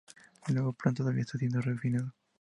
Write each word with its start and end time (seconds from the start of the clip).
El 0.47 0.55
nuevo 0.55 0.73
plan 0.73 0.95
todavía 0.95 1.21
está 1.21 1.37
siendo 1.37 1.61
refinado. 1.61 2.11